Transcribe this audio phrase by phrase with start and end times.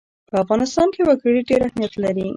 [0.29, 2.27] په افغانستان کې وګړي ډېر اهمیت لري.